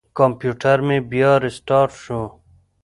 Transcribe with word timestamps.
کمپیوټر 0.17 0.77
مې 0.87 0.97
بیا 1.11 1.31
ریستارټ 1.45 1.91
شو. 2.03 2.21